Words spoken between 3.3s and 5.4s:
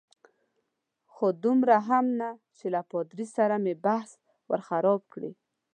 سره مې بحث ور خراب کړي.